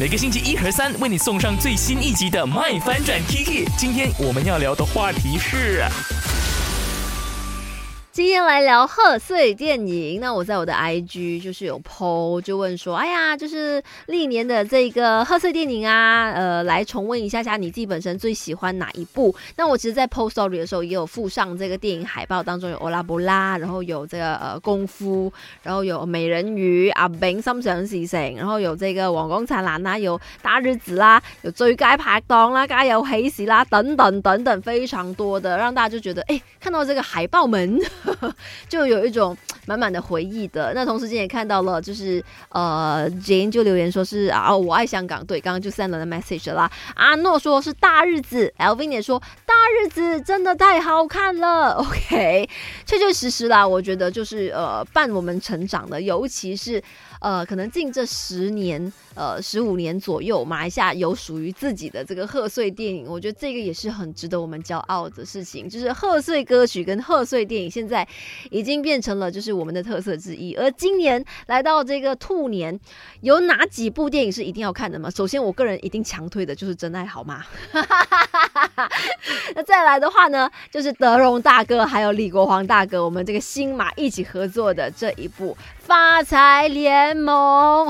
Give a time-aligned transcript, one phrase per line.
[0.00, 3.66] 每个星期一和三为你送上最新一集的《麦翻转 Kiki》。
[3.76, 5.84] 今天我们要聊的话题是。
[8.12, 19.32] 今天来聊贺岁电影，那我在我的 IG 就是有 PO，就问说，哎呀，就是历年的这个贺岁电影啊，呃，来重温一下下你自己本身最喜欢哪一部？
[19.54, 25.32] 那我其实，在 PO Story 的时候也有附上这个电影海报，当中有欧拉布拉，然后有这个呃功夫，
[25.62, 37.80] 然后有美人鱼阿 Ben 三上四成，然后有这个王光灿烂啦，有大日子啦，有最佳拍档啦，加有喜事啦，等等等等，非常多的，让大家就觉得，哎，看到这个海报们。
[38.68, 39.36] 就有一种
[39.66, 40.72] 满满的回忆的。
[40.74, 45.24] 那同时间也看到了，就是呃，Jane 就留言说是啊，我爱香港。
[45.24, 46.70] 对，刚刚就三轮的 message 啦。
[46.94, 51.72] 阿诺说是大日子，Lvin 也说大日子真的太好看了。
[51.80, 52.48] OK，
[52.86, 56.82] 确确实实啦，我觉得就是呃伴我们成长的，尤其是
[57.20, 58.92] 呃可能近这十年。
[59.16, 65.68] 呃，十五年左右，马来西亚有属于自己的这个贺岁电影，我觉得这个也是很值得我们骄傲的事情。
[65.68, 68.06] 就是贺岁歌曲跟贺岁电影，现在
[68.50, 70.54] 已经变成了就是我们的特色之一。
[70.54, 72.78] 而今年来到这个兔年，
[73.20, 75.10] 有哪几部电影是一定要看的吗？
[75.10, 77.44] 首先，我个人一定强推的就是《真爱好吗》。
[79.54, 87.86] 那再来的话呢，就是德荣大哥还有李国煌大哥，我们这个新马一起合作的这一部《发财联盟》。